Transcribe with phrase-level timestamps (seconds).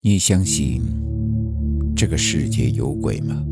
[0.00, 0.80] 你相信
[1.96, 3.44] 这个世界有鬼吗？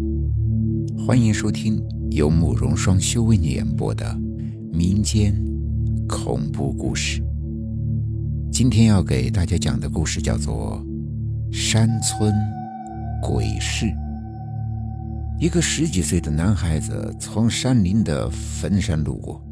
[1.05, 4.17] 欢迎收听由慕容双修为你演播的
[4.73, 5.35] 民间
[6.09, 7.21] 恐怖故事。
[8.53, 10.81] 今天要给大家讲的故事叫做
[11.53, 12.33] 《山村
[13.21, 13.87] 鬼事》。
[15.41, 19.45] 一个十几岁的男孩子从山林的坟山路过，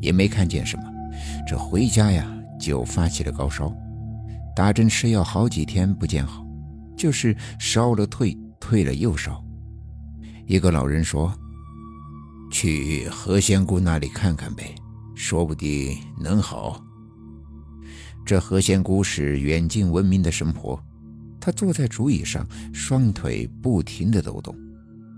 [0.00, 0.82] 也没看见什么，
[1.46, 2.28] 这回家呀
[2.58, 3.72] 就发起了高烧。
[4.54, 6.46] 打针吃药好几天不见好，
[6.96, 9.44] 就是烧了退，退了又烧。
[10.46, 11.36] 一个老人说
[12.52, 14.74] ：“去何仙姑那里看看呗，
[15.16, 16.80] 说不定能好。”
[18.24, 20.80] 这何仙姑是远近闻名的神婆，
[21.40, 24.54] 她坐在竹椅上，双腿不停地抖动，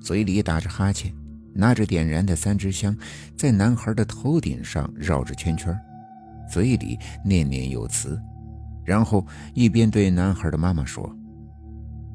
[0.01, 1.15] 嘴里打着哈欠，
[1.55, 2.97] 拿着点燃的三支香，
[3.37, 5.79] 在男孩的头顶上绕着圈圈，
[6.51, 8.19] 嘴里念念有词。
[8.87, 11.13] 然后一边对男孩的妈妈说：“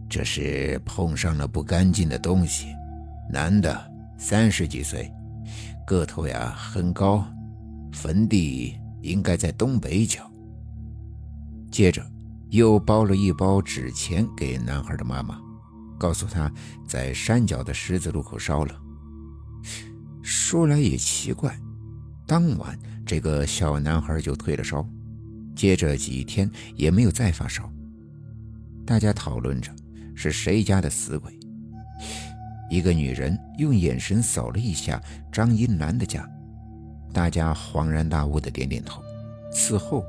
[0.10, 2.68] 这是碰上了不干净的东西，
[3.30, 5.12] 男的三十几岁，
[5.86, 7.26] 个头呀很高，
[7.92, 10.22] 坟地应该在东北角。”
[11.70, 12.02] 接着
[12.50, 15.38] 又包了一包纸钱给男孩的妈妈，
[16.00, 16.50] 告诉他
[16.88, 18.74] 在山脚的十字路口烧了。
[20.22, 21.58] 说来也奇怪，
[22.26, 24.88] 当晚这个小男孩就退了烧。
[25.62, 27.72] 接着几天也没有再发烧，
[28.84, 29.72] 大家讨论着
[30.16, 31.32] 是谁家的死鬼。
[32.68, 35.00] 一个女人用眼神扫了一下
[35.32, 36.28] 张英兰的家，
[37.14, 39.04] 大家恍然大悟的点点头。
[39.54, 40.04] 此后，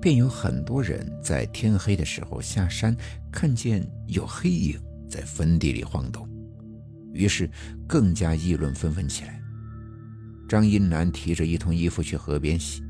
[0.00, 2.96] 便有很多人在天黑的时候下山，
[3.32, 4.80] 看见有黑影
[5.10, 6.28] 在坟地里晃动，
[7.12, 7.50] 于是
[7.88, 9.42] 更加议论纷纷起来。
[10.48, 12.84] 张英兰提着一桶衣服去河边洗。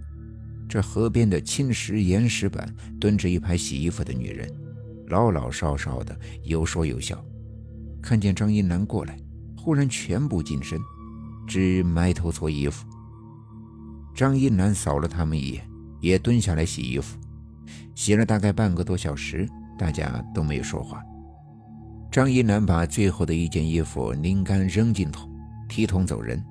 [0.73, 4.51] 这河边的青石岩石板蹲着一排洗衣服的女人，
[5.09, 7.23] 老老少少的，有说有笑。
[8.01, 9.15] 看见张一楠过来，
[9.55, 10.81] 忽然全部近身，
[11.47, 12.87] 只埋头搓衣服。
[14.15, 15.69] 张一楠扫了他们一眼，
[16.01, 17.19] 也蹲下来洗衣服。
[17.95, 19.47] 洗了大概半个多小时，
[19.79, 21.03] 大家都没有说话。
[22.11, 25.31] 张一楠把最后的一件衣服拧干扔进桶，
[25.69, 26.43] 提桶走人。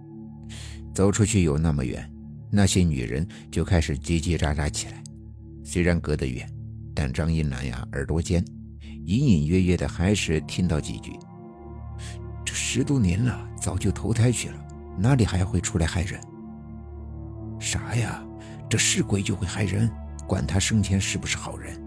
[0.94, 2.08] 走出去有那么远。
[2.52, 5.02] 那些女人就开始叽叽喳喳起来，
[5.64, 6.48] 虽然隔得远，
[6.94, 8.44] 但张英兰呀耳朵尖，
[9.06, 11.14] 隐隐约约的还是听到几句。
[12.44, 14.68] 这十多年了，早就投胎去了，
[14.98, 16.20] 哪里还会出来害人？
[17.60, 18.22] 啥呀？
[18.70, 19.90] 这是鬼就会害人，
[20.28, 21.82] 管他生前是不是好人。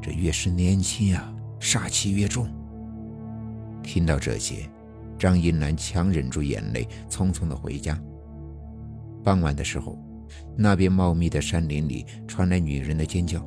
[0.00, 1.30] 这越是年轻呀，
[1.60, 2.48] 煞气越重。
[3.82, 4.68] 听到这些，
[5.18, 7.98] 张英兰强忍住眼泪，匆匆的回家。
[9.28, 9.98] 傍晚的时候，
[10.56, 13.46] 那边茂密的山林里传来女人的尖叫，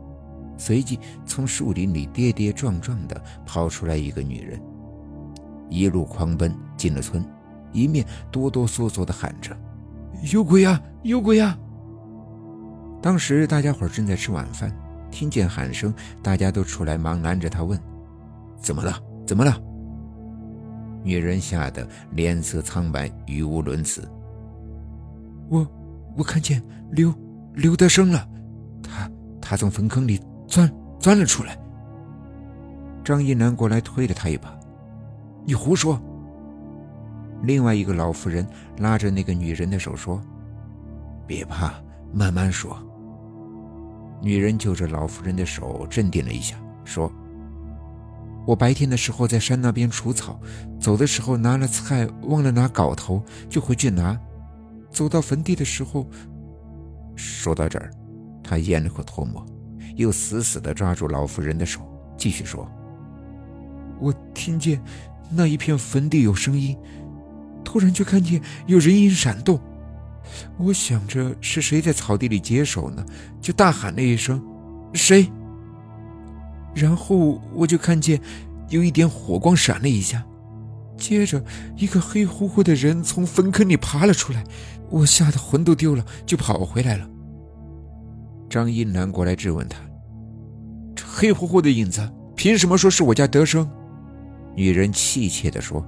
[0.56, 4.62] 随即从树林里跌跌撞撞地跑出来一个女人，
[5.72, 7.26] 一路狂奔进了村，
[7.72, 9.58] 一面哆哆嗦嗦地喊着
[10.32, 11.58] ：“有鬼呀，有鬼呀！”
[13.02, 14.72] 当时大家伙正在吃晚饭，
[15.10, 17.80] 听见喊声，大家都出来忙拦着她问
[18.62, 18.96] ：“怎么了？
[19.26, 19.60] 怎么了？”
[21.04, 24.08] 女人吓得脸色苍白，语无伦次。
[25.52, 25.68] 我，
[26.16, 27.14] 我看见刘
[27.56, 28.26] 刘德生了，
[28.82, 30.18] 他他从坟坑里
[30.48, 31.60] 钻钻了出来。
[33.04, 34.58] 张一楠过来推了他一把，
[35.46, 36.02] 你胡说。
[37.44, 38.48] 另外一个老妇人
[38.78, 40.22] 拉着那个女人的手说
[41.28, 41.74] ：“别怕，
[42.14, 42.78] 慢慢说。”
[44.24, 47.12] 女人就着老妇人的手镇定了一下，说
[48.48, 50.40] ：“我白天的时候在山那边除草，
[50.80, 54.18] 走的时候拿了菜忘了拿镐头，就回去拿。”
[55.02, 56.08] 走到坟地的时候，
[57.16, 57.90] 说到这儿，
[58.44, 59.44] 他咽了口唾沫，
[59.96, 61.82] 又死死地抓住老妇人的手，
[62.16, 62.72] 继续说
[64.00, 64.80] ：“我听见
[65.32, 66.78] 那一片坟地有声音，
[67.64, 69.60] 突然就看见有人影闪动。
[70.60, 73.04] 我想着是谁在草地里解手呢，
[73.42, 74.40] 就大喊了一声
[74.94, 75.28] ：‘谁？’
[76.76, 78.22] 然后我就看见
[78.70, 80.24] 有一点火光闪了一下。”
[81.02, 81.44] 接着，
[81.76, 84.44] 一个黑乎乎的人从坟坑里爬了出来，
[84.92, 87.10] 我吓得魂都丢了，就跑回来了。
[88.48, 89.80] 张一楠过来质问他
[90.96, 93.68] ：“这黑乎乎的影子，凭什么说是我家德生？”
[94.56, 95.84] 女人气切地说：“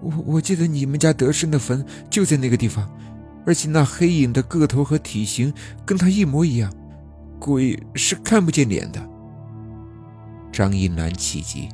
[0.00, 2.88] 我我记得你们家德生的坟就在那个地方，
[3.44, 5.52] 而且那黑影的个头和体型
[5.84, 6.72] 跟他一模一样，
[7.40, 9.04] 鬼是看不见脸的。”
[10.52, 11.68] 张一楠气急：“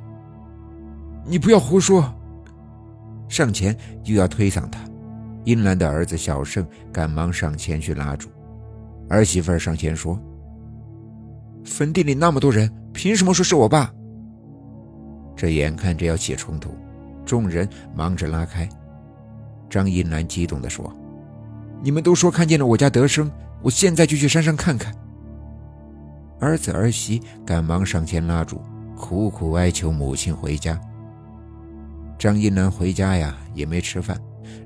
[1.28, 2.10] 你不要胡说！”
[3.34, 4.78] 上前又要推搡他，
[5.42, 8.28] 英兰的儿子小胜赶忙上前去拉住。
[9.08, 10.16] 儿媳妇上前说
[11.66, 13.92] ：“坟地里那么多人，凭什么说是我爸？
[15.34, 16.76] 这眼看着要起冲突，
[17.26, 18.68] 众人忙着拉开。
[19.68, 20.94] 张英兰激动地说
[21.82, 23.28] ：“你们都说看见了我家德生，
[23.62, 24.94] 我现在就去山上看看。”
[26.38, 28.62] 儿子儿媳赶忙上前拉住，
[28.96, 30.80] 苦苦哀求母亲回家。
[32.24, 34.18] 张一楠回家呀，也没吃饭，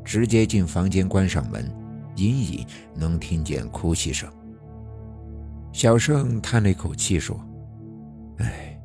[0.04, 1.68] 直接进房间关上门，
[2.14, 2.64] 隐隐
[2.94, 4.30] 能听见哭泣声。
[5.72, 7.36] 小盛叹了一口气说
[8.38, 8.80] ：“哎，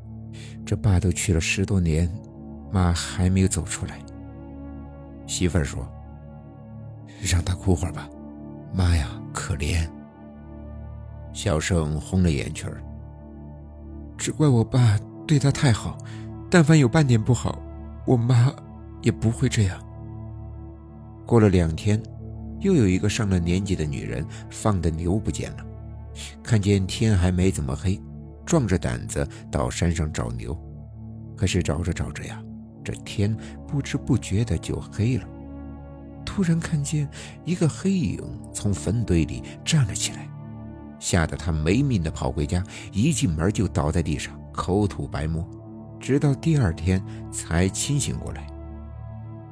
[0.66, 2.12] 这爸都去了十多年，
[2.72, 4.00] 妈还没有走出来。”
[5.30, 5.88] 媳妇儿说。
[7.22, 8.10] 让他哭会儿吧，
[8.74, 9.88] 妈呀，可怜。
[11.32, 12.68] 小盛红了眼圈
[14.18, 15.96] 只怪我爸对他太好，
[16.50, 17.62] 但凡有半点不好，
[18.06, 18.54] 我妈
[19.02, 19.80] 也不会这样。
[21.26, 22.02] 过了两天，
[22.60, 25.66] 又有一个上了年纪的女人放的牛不见了，
[26.44, 28.00] 看见天还没怎么黑，
[28.46, 30.58] 壮着胆子到山上找牛，
[31.38, 32.44] 可是找着找着呀，
[32.84, 33.36] 这天
[33.68, 35.26] 不知不觉的就黑了。
[36.26, 37.08] 突然看见
[37.46, 38.22] 一个黑影
[38.54, 40.28] 从坟堆里站了起来，
[41.00, 45.46] 吓得他没命的跑回家，一进门就倒在地上，口吐白沫，
[46.04, 47.02] 直到第二天
[47.32, 48.46] 才清醒过来。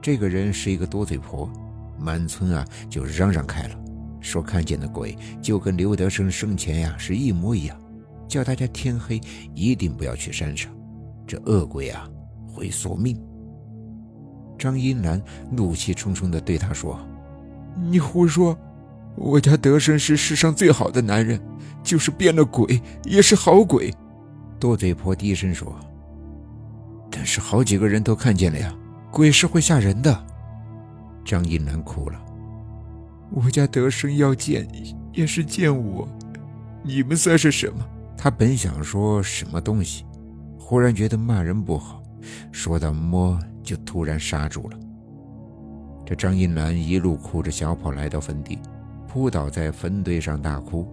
[0.01, 1.49] 这个人是一个多嘴婆，
[1.97, 3.75] 满村啊就嚷嚷开了，
[4.19, 7.81] 说看见的鬼就跟刘德生生前呀是一模一样，
[8.27, 9.21] 叫大家天黑
[9.55, 10.69] 一定不要去山上，
[11.25, 12.05] 这恶鬼啊
[12.45, 13.17] 会索命。
[14.59, 16.99] 张英兰怒气冲冲地对他说
[17.89, 18.57] ：“你胡说！
[19.15, 21.41] 我家德生是世上最好的男人，
[21.81, 23.89] 就是变了鬼也是好鬼。”
[24.59, 25.73] 多嘴婆低声说
[27.11, 28.73] ：“但是好几个人都看见了呀，
[29.11, 30.25] 鬼是会吓人的。”
[31.23, 32.19] 张英楠哭了
[33.29, 34.67] ：“我家德生要见
[35.13, 36.07] 也是见我，
[36.83, 37.85] 你们算是什么？”
[38.17, 40.05] 他本想说什么东西，
[40.57, 42.01] 忽然觉得骂人不好，
[42.51, 43.39] 说到摸。
[43.63, 44.79] 就突然刹住了。
[46.03, 48.57] 这张银兰一路哭着小跑来到坟地，
[49.07, 50.91] 扑倒在坟堆上大哭。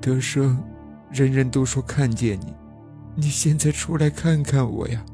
[0.00, 0.60] 德生，
[1.12, 2.52] 人人都说看见你，
[3.16, 5.04] 你现在出来看看我呀！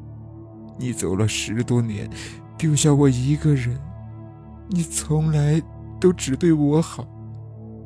[0.79, 2.09] 你走了十多年，
[2.59, 3.79] 丢下我一个人，
[4.69, 5.61] 你从来
[5.99, 7.09] 都只对我好，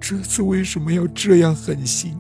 [0.01, 2.19] 这次为什么要这样狠心，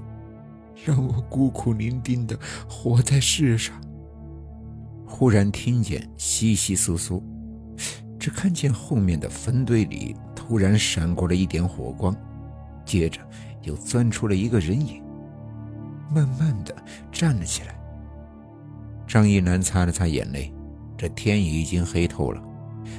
[0.84, 2.38] 让我孤苦伶仃的
[2.68, 3.74] 活在世上？
[5.04, 7.20] 忽然听见窸窸窣窣，
[8.16, 12.14] 只看见后面的坟堆里突然闪过了一点火光，
[12.84, 13.20] 接着
[13.62, 15.02] 又钻出了一个人影，
[16.14, 16.72] 慢慢的
[17.10, 17.79] 站了起来。
[19.10, 20.54] 张一楠擦了擦眼泪，
[20.96, 22.40] 这天已经黑透了，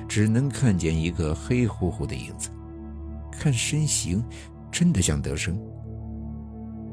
[0.10, 2.50] 只能看见一个黑乎乎的影子，
[3.32, 4.22] 看身形
[4.70, 5.58] 真的像德生。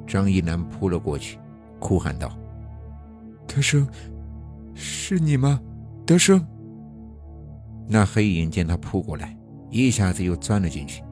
[0.07, 1.37] 张一楠扑了过去，
[1.81, 2.31] 哭喊道
[3.45, 3.89] ：“德生！”
[4.73, 5.61] 是你吗，
[6.07, 6.47] 德生？
[7.89, 9.37] 那黑影见他扑过来，
[9.69, 11.03] 一下子又钻了进去，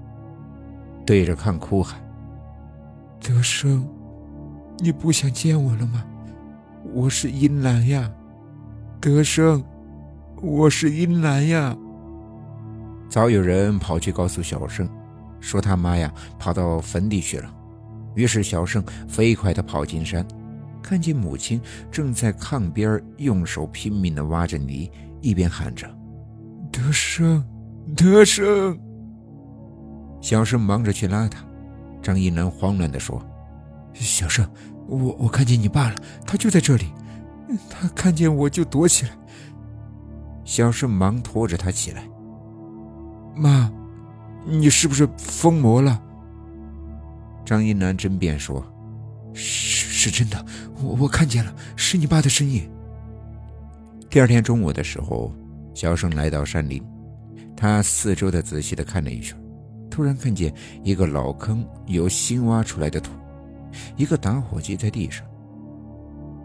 [1.04, 2.00] 对着炕哭喊
[3.20, 3.84] ：“德生，
[4.78, 6.04] 你不想见我了吗？
[6.92, 8.10] 我是英兰呀，
[9.00, 9.62] 德生，
[10.40, 11.76] 我是英兰呀。”
[13.08, 14.88] 早有人跑去告诉小胜，
[15.40, 17.52] 说他妈呀跑到坟地去了。
[18.14, 20.26] 于是小胜飞快地跑进山。
[20.82, 21.60] 看见母亲
[21.90, 24.88] 正在炕边用手拼命地挖着泥，
[25.20, 25.84] 一边喊着
[26.70, 27.44] ：“德生，
[27.96, 28.78] 德生。”
[30.22, 31.44] 小胜忙着去拉他。
[32.00, 33.20] 张一楠慌乱地说
[33.92, 34.48] ：“小生，
[34.86, 36.86] 我我看见你爸了，他就在这里。
[37.68, 39.12] 他看见我就躲起来。”
[40.44, 42.08] 小生忙拖着他起来。
[43.34, 43.72] 妈，
[44.44, 46.02] 你是不是疯魔了？
[47.44, 48.64] 张一楠争辩说
[49.34, 50.46] ：“是。”是真的，
[50.80, 52.70] 我我看见了，是你爸的身影。
[54.08, 55.34] 第二天中午的时候，
[55.74, 56.80] 小生来到山林，
[57.56, 59.36] 他四周的仔细的看了一圈，
[59.90, 63.10] 突然看见一个老坑有新挖出来的土，
[63.96, 65.26] 一个打火机在地上。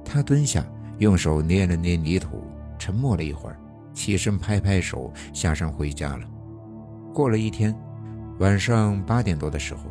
[0.03, 0.65] 他蹲下，
[0.99, 2.43] 用手捏了捏泥土，
[2.77, 3.57] 沉默了一会儿，
[3.93, 6.27] 起身拍拍手，下山回家了。
[7.13, 7.75] 过了一天，
[8.39, 9.83] 晚上八点多的时候。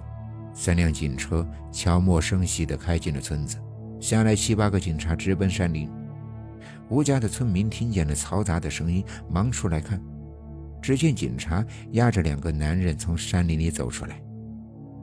[0.52, 3.56] 三辆警车悄无声息地开进了村子，
[4.00, 5.88] 下来七八个警察直奔山林。
[6.88, 10.02] 吴家的村民听见了嘈杂的声音，忙出来看。
[10.82, 14.20] 只见警察押着两个男人从山林里走出来，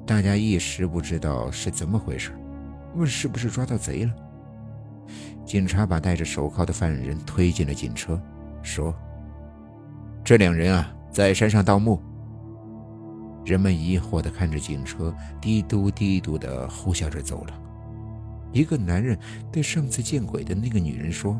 [0.07, 2.31] 大家一时不知道是怎么回事，
[2.95, 4.15] 问是不是抓到贼了。
[5.45, 8.17] 警察把戴着手铐的犯人推进了警车，
[8.63, 8.95] 说
[10.23, 12.01] ：“这两人啊，在山上盗墓。”
[13.45, 17.53] 人们疑惑地看着警车，滴嘟滴嘟地呼啸着走了。
[18.53, 19.19] 一个男人
[19.51, 21.37] 对上次见鬼的那个女人说：“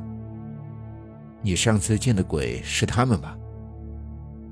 [1.41, 3.37] 你上次见的鬼是他们吧？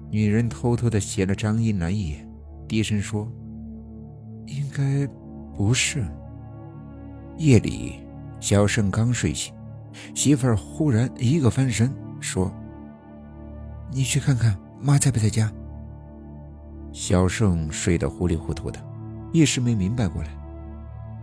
[0.10, 2.30] 女人偷偷的斜了张一楠一眼，
[2.66, 3.30] 低声说
[4.46, 5.08] ：“应该
[5.56, 6.06] 不是。”
[7.38, 8.00] 夜里，
[8.40, 9.54] 小盛刚睡醒，
[10.14, 12.52] 媳妇儿忽然一个翻身说
[13.92, 15.52] ：“你去看看妈在不在家。”
[16.94, 18.80] 小盛睡得糊里糊涂的，
[19.34, 20.30] 一时没明白过来。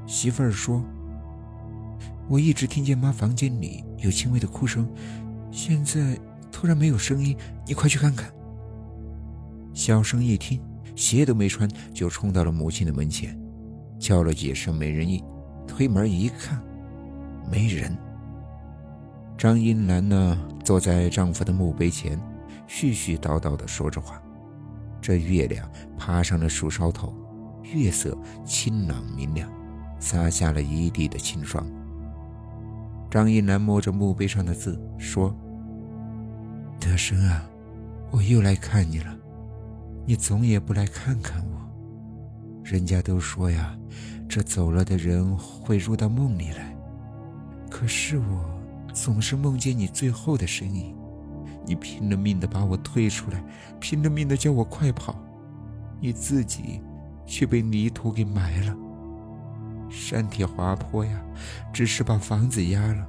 [0.06, 0.84] 媳妇儿说
[2.28, 4.86] ：“我一直听见妈房间里有轻微的哭声，
[5.50, 6.18] 现在
[6.50, 7.34] 突然没有声音，
[7.66, 8.30] 你快去看看。”
[9.72, 10.60] 小生一听，
[10.94, 13.38] 鞋都没穿，就冲到了母亲的门前，
[13.98, 15.22] 叫了几声没人应，
[15.66, 16.62] 推门一看，
[17.50, 17.96] 没人。
[19.38, 22.20] 张英兰呢，坐在丈夫的墓碑前，
[22.68, 24.22] 絮絮叨叨地说着话。
[25.00, 25.68] 这月亮
[25.98, 27.12] 爬上了树梢头，
[27.62, 29.50] 月色清朗明亮，
[29.98, 31.66] 洒下了一地的清霜。
[33.10, 35.34] 张英兰摸着墓碑上的字，说
[36.78, 37.44] ：“德生啊，
[38.10, 39.16] 我又来看你了。”
[40.04, 41.60] 你总也不来看看我。
[42.64, 43.76] 人家都说呀，
[44.28, 46.76] 这走了的人会入到梦里来。
[47.70, 48.60] 可是我
[48.92, 50.94] 总是梦见你最后的身影，
[51.66, 53.42] 你拼了命的把我推出来，
[53.80, 55.16] 拼了命的叫我快跑，
[56.00, 56.80] 你自己
[57.26, 58.76] 却被泥土给埋了。
[59.88, 61.22] 山体滑坡呀，
[61.72, 63.06] 只是把房子压了。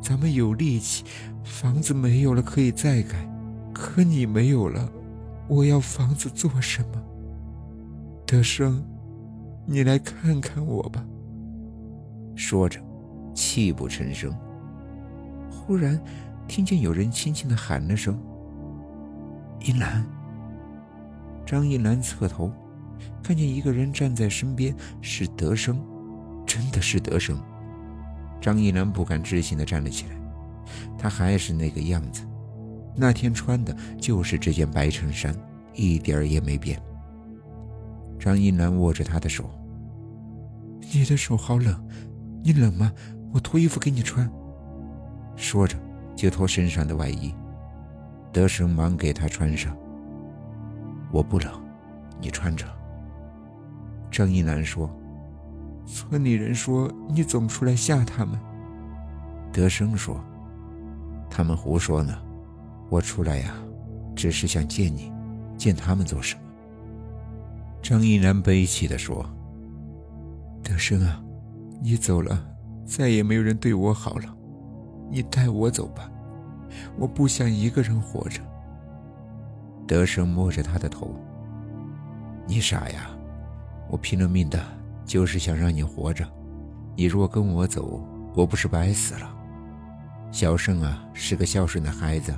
[0.00, 1.04] 咱们有力气，
[1.42, 3.28] 房子没有了可以再盖，
[3.72, 4.90] 可你没有了。
[5.48, 7.02] 我要房子做什么？
[8.26, 8.84] 德生，
[9.66, 11.02] 你来看看我吧。
[12.36, 12.78] 说着，
[13.34, 14.30] 泣不成声。
[15.50, 15.98] 忽然，
[16.46, 18.18] 听见有人轻轻的喊了声
[19.64, 20.04] ：“英兰。”
[21.46, 22.52] 张英兰侧头，
[23.22, 25.82] 看见一个人站在身边，是德生，
[26.46, 27.40] 真的是德生。
[28.38, 30.14] 张英兰不敢置信的站了起来，
[30.98, 32.22] 他还是那个样子。
[33.00, 35.32] 那天穿的就是这件白衬衫，
[35.72, 36.82] 一点儿也没变。
[38.18, 39.48] 张一楠握着他的手
[40.92, 41.80] ：“你的手好冷，
[42.42, 42.92] 你冷吗？
[43.32, 44.28] 我脱衣服给你穿。”
[45.36, 45.78] 说着
[46.16, 47.32] 就脱身上的外衣。
[48.32, 49.76] 德生忙给他穿上。
[51.12, 51.52] “我不冷，
[52.20, 52.66] 你穿着。”
[54.10, 54.90] 张一楠说。
[55.86, 58.36] “村里人说你总出来吓他们。”
[59.52, 60.20] 德生说。
[61.30, 62.18] “他们胡说呢。”
[62.90, 63.54] 我出来呀，
[64.16, 65.12] 只是想见你，
[65.56, 66.40] 见他们做什么？
[67.82, 69.24] 张一楠悲戚地说
[70.64, 71.22] ：“德生啊，
[71.82, 72.44] 你走了，
[72.84, 74.34] 再也没有人对我好了，
[75.10, 76.10] 你带我走吧，
[76.98, 78.40] 我不想一个人活着。”
[79.86, 81.14] 德生摸着他的头
[82.48, 83.10] ：“你傻呀，
[83.88, 84.60] 我拼了命的，
[85.04, 86.26] 就是想让你活着。
[86.96, 88.02] 你若跟我走，
[88.34, 89.30] 我不是白死了？
[90.32, 92.34] 小盛啊，是个孝顺的孩子。”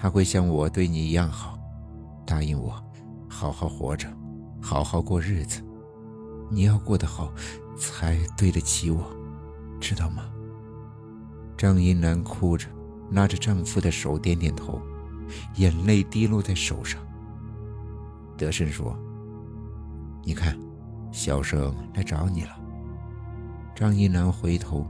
[0.00, 1.58] 他会像我对你一样好，
[2.24, 2.72] 答应我，
[3.28, 4.08] 好好活着，
[4.62, 5.60] 好好过日子。
[6.48, 7.32] 你要过得好，
[7.76, 9.04] 才对得起我，
[9.80, 10.22] 知道吗？
[11.56, 12.68] 张英兰哭着，
[13.10, 14.80] 拉着丈夫的手，点点头，
[15.56, 17.04] 眼泪滴落在手上。
[18.36, 18.96] 德胜说
[20.22, 20.56] ：“你看，
[21.10, 22.56] 小生来找你了。”
[23.74, 24.86] 张英兰回头，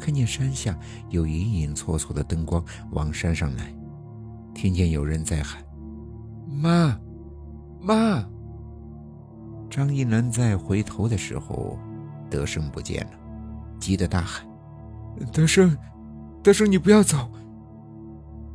[0.00, 0.74] 看见山下
[1.10, 3.70] 有隐隐绰绰的灯光往山上来。
[4.54, 5.62] 听见有人在喊
[6.46, 6.98] ：“妈，
[7.80, 8.24] 妈！”
[9.70, 11.78] 张一楠在回头的时候，
[12.28, 13.12] 德胜不见了，
[13.78, 14.46] 急得大喊
[15.32, 15.76] ：“德胜，
[16.42, 17.30] 德胜，你不要走！”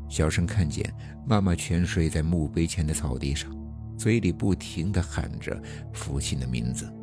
[0.07, 0.93] 小生看见
[1.25, 3.49] 妈妈全睡在墓碑前的草地上，
[3.97, 5.59] 嘴里不停地喊着
[5.93, 6.93] 父亲的名字。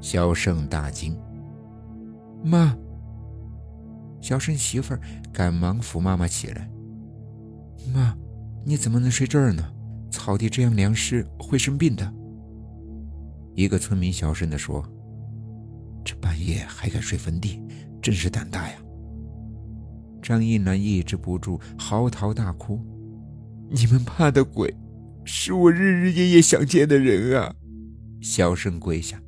[0.00, 1.16] 小胜大惊
[2.42, 2.76] ：“妈！”
[4.20, 5.00] 小生媳妇儿
[5.32, 6.68] 赶忙扶妈妈起来。
[7.88, 8.16] 妈，
[8.64, 9.62] 你怎么能睡这儿呢？
[10.10, 12.12] 草地这样凉湿，会生病的。
[13.54, 14.82] 一个村民小声地说
[16.04, 17.60] ：“这半夜还敢睡坟地，
[18.00, 18.76] 真是胆大呀！”
[20.22, 22.80] 张一楠抑制不住嚎啕大哭
[23.68, 24.74] ：“你们怕的鬼，
[25.24, 27.54] 是我日日夜夜想见的人啊！”
[28.22, 29.20] 小声跪下，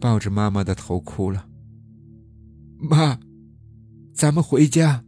[0.00, 1.46] 抱着妈妈的头哭了
[2.78, 3.18] ：“妈，
[4.14, 5.04] 咱们回家。”